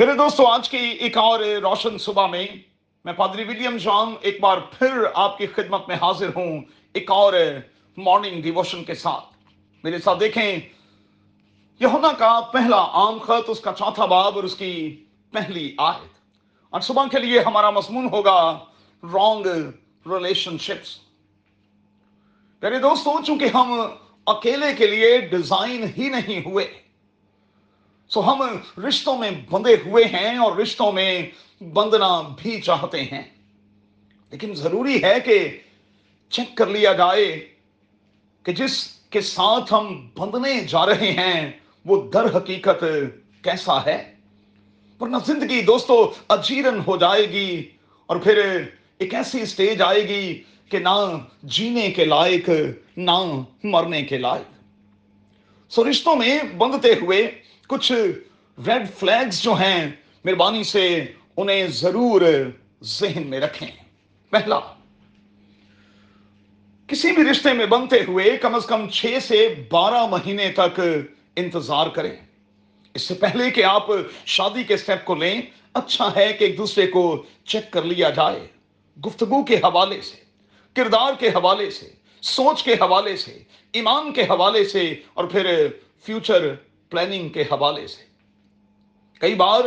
[0.00, 2.46] میرے دوستو، آج کی ایک اور روشن صبح میں
[3.04, 6.60] میں پادری ویلیم جان ایک بار پھر آپ کی خدمت میں حاضر ہوں،
[6.92, 7.32] ایک اور
[7.96, 9.24] مارننگ ڈیووشن کے ساتھ۔
[9.84, 10.58] میرے ساتھ دیکھیں،
[11.80, 16.08] یہونا کا پہلا عام خط، اس کا چوتھا باب اور اس کی پہلی آیت۔
[16.70, 18.58] اور صبح کے لیے ہمارا مضمون ہوگا
[19.02, 19.46] رانگ
[20.12, 20.98] ریلیشن شپس
[22.62, 23.80] میرے دوستو، چونکہ ہم
[24.26, 26.89] اکیلے کے لیے ڈیزائن ہی نہیں ہوئے
[28.10, 28.42] سو ہم
[28.88, 31.30] رشتوں میں بندھے ہوئے ہیں اور رشتوں میں
[31.62, 33.22] بندنا بھی چاہتے ہیں۔
[34.30, 35.58] لیکن ضروری ہے کہ
[36.30, 37.48] چیک کر لیا جائے
[38.42, 41.50] کہ جس کے ساتھ ہم بندنے جا رہے ہیں،
[41.86, 42.84] وہ در حقیقت
[43.42, 44.14] کیسا ہے۔
[45.00, 47.70] ورنہ زندگی دوستو اجیرن ہو جائے گی
[48.06, 48.64] اور پھر
[48.98, 52.50] ایک ایسی اسٹیج آئے گی کہ نہ جینے کے لائق،
[52.96, 54.52] نہ مرنے کے لائق۔
[55.72, 57.92] سو رشتوں میں بندتے ہوئے کچھ
[58.66, 59.90] ریڈ فلیگز جو ہیں،
[60.24, 61.04] مہربانی سے
[61.36, 62.22] انہیں ضرور
[62.82, 63.68] ذہن میں رکھیں۔
[64.30, 64.58] پہلا،
[66.86, 70.80] کسی بھی رشتے میں بنتے ہوئے کم از کم چھ سے بارہ مہینے تک
[71.36, 72.16] انتظار کریں۔
[72.94, 73.86] اس سے پہلے کہ آپ
[74.26, 75.42] شادی کے سٹیپ کو لیں
[75.74, 78.46] اچھا ہے کہ ایک دوسرے کو چیک کر لیا جائے۔
[79.06, 80.16] گفتگو کے حوالے سے،
[80.74, 81.88] کردار کے حوالے سے،
[82.22, 85.68] سوچ کے حوالے سے، ایمان کے حوالے سے اور پھر
[86.04, 86.54] فیوچر
[86.90, 88.02] پلاننگ کے حوالے سے۔
[89.20, 89.60] کئی بار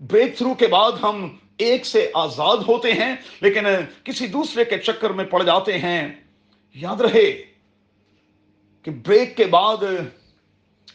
[0.00, 3.64] بریک تھرو کے بعد ہم ایک سے آزاد ہوتے ہیں، لیکن
[4.04, 6.08] کسی دوسرے کے چکر میں پڑ جاتے ہیں۔
[6.74, 7.32] یاد رہے
[8.82, 9.76] کہ بریک کے بعد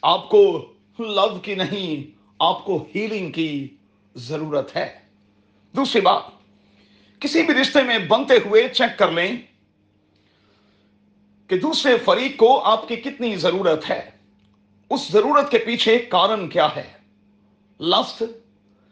[0.01, 3.67] آپ کو لو کی نہیں، آپ کو ہیلنگ کی
[4.15, 4.99] ضرورت ہے۔
[5.75, 6.21] دوسری بات،
[7.19, 9.31] کسی بھی رشتے میں بنتے ہوئے چیک کر لیں
[11.47, 14.12] کہ دوسرے فریق کو آپ کی کتنی ضرورت ہے۔
[14.93, 16.93] اس ضرورت کے پیچھے کارن کیا ہے؟
[17.79, 18.23] لفظ،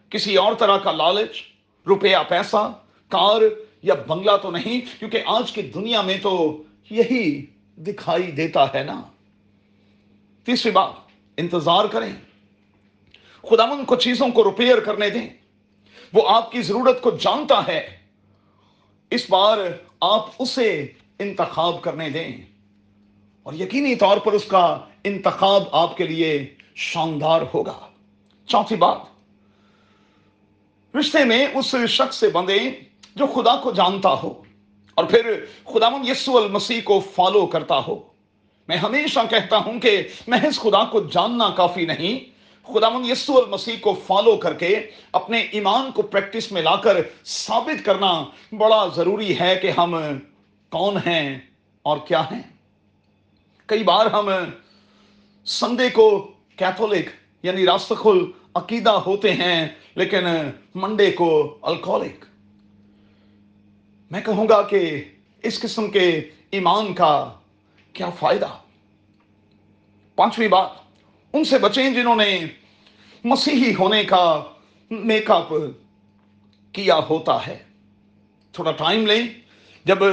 [0.09, 1.41] کسی اور طرح کا لالچ،
[1.88, 2.73] روپیہ، پیسہ،
[3.09, 3.41] کار
[3.83, 7.45] یا بنگلہ تو نہیں، کیونکہ آج کی دنیا میں تو یہی
[7.78, 9.01] دکھائی دیتا ہے نا۔
[10.44, 10.94] تیسری بات،
[11.38, 12.13] انتظار کریں۔
[13.41, 15.29] خدا من کو چیزوں کو روپیئر کرنے دیں۔
[16.13, 17.97] وہ آپ کی ضرورت کو جانتا ہے۔
[19.09, 19.57] اس بار
[20.01, 20.88] آپ اسے
[21.19, 22.31] انتخاب کرنے دیں۔
[23.44, 27.79] اور یقینی طور پر اس کا انتخاب آپ کے لیے شاندار ہوگا۔
[28.47, 28.97] چوتھی بات،
[30.95, 32.59] رشتے میں اس شخص سے بندے
[33.16, 34.44] جو خدا کو جانتا ہو
[34.95, 38.00] اور پھر خدا من یسو المسیح کو فالو کرتا ہو۔
[38.67, 42.19] میں ہمیشہ کہتا ہوں کہ محض خدا کو جاننا کافی نہیں
[42.73, 46.97] خدا من یسو المسیح کو فالو کر کے اپنے ایمان کو پریکٹس میں لا کر
[47.25, 49.95] ثابت کرنا بڑا ضروری ہے کہ ہم
[50.69, 51.40] کون ہیں
[51.81, 52.41] اور کیا ہیں۔
[53.66, 54.29] کئی بار ہم
[55.47, 56.07] سنڈے کو
[56.56, 57.09] کیتھولک
[57.44, 58.19] یعنی راستخل
[58.53, 60.25] عقیدہ ہوتے ہیں، لیکن
[60.75, 62.25] منڈے کو الکولک
[64.12, 65.03] میں کہوں گا کہ
[65.44, 66.09] اس قسم کے
[66.52, 67.13] ایمان کا
[67.94, 68.47] کیا فائدہ؟
[70.18, 70.69] پانچویں بات،
[71.34, 72.40] ان سے بچیں جنہوں نے
[73.23, 74.23] مسیحی ہونے کا
[74.91, 75.53] میک اپ
[76.72, 77.58] کیا ہوتا ہے۔
[78.53, 79.22] تھوڑا ٹائم لیں،
[79.85, 80.03] جب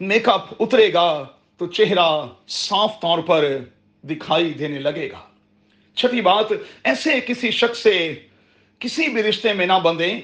[0.00, 1.24] میک اپ اترے گا
[1.56, 2.08] تو چہرہ
[2.48, 3.46] صاف طور پر
[4.02, 5.20] دکھائی دینے لگے گا۔
[5.94, 6.46] چھٹی بات،
[6.84, 8.14] ایسے کسی شخص سے،
[8.78, 10.20] کسی بھی رشتے میں نہ بندیں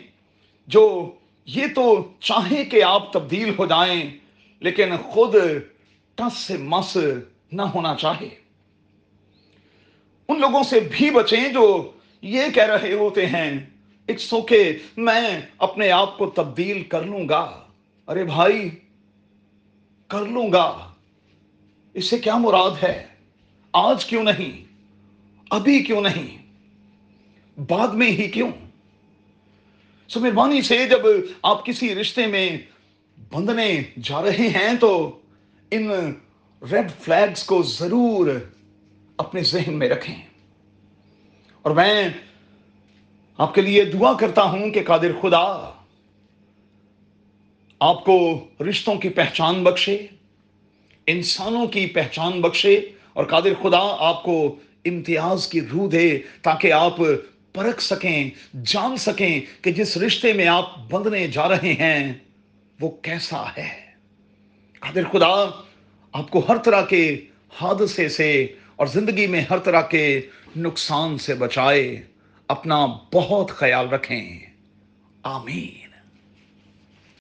[0.66, 1.12] جو
[1.46, 4.10] یہ تو چاہے کہ آپ تبدیل ہو جائیں،
[4.60, 5.34] لیکن خود
[6.14, 6.96] ٹس سے مس
[7.52, 8.28] نہ ہونا چاہے۔
[10.28, 11.92] ان لوگوں سے بھی بچیں جو
[12.22, 13.66] یہ کہہ رہے ہوتے ہیں
[14.08, 17.66] اٹس اوکے میں اپنے آپ کو تبدیل کر لوں گا۔
[18.08, 18.70] ارے بھائی،
[20.06, 20.92] کر لوں گا۔
[21.94, 23.06] اس سے کیا مراد ہے؟
[23.74, 24.64] آج کیوں نہیں؟
[25.50, 26.38] ابھی کیوں نہیں؟
[27.60, 28.50] بعد میں ہی کیوں؟
[30.08, 30.98] سو مہربانی سے جب
[31.42, 32.58] آپ کسی رشتے میں
[33.32, 35.18] بندنے جا رہے ہیں تو
[35.70, 35.90] ان
[36.72, 38.28] ریڈ فلیگز کو ضرور
[39.16, 40.22] اپنے ذہن میں رکھیں۔
[41.62, 42.08] اور میں
[43.38, 45.72] آپ کے لیے دعا کرتا ہوں کہ قادر خدا،
[47.80, 50.06] آپ کو رشتوں کی پہچان بخشے،
[51.06, 56.96] انسانوں کی پہچان بخشے اور قادر خدا آپ کو امتیاز کی روح دے تاکہ آپ
[57.52, 58.30] پرکھ سکیں،
[58.64, 62.12] جان سکیں کہ جس رشتے میں آپ بندنے جا رہے ہیں،
[62.80, 63.84] وہ کیسا ہے۔
[64.80, 65.62] قادر خدا،
[66.12, 67.20] آپ کو ہر طرح کے
[67.60, 68.46] حادثے سے
[68.76, 70.20] اور زندگی میں ہر طرح کے
[70.56, 72.02] نقصان سے بچائے،
[72.48, 74.40] اپنا بہت خیال رکھیں۔
[75.22, 75.83] آمین۔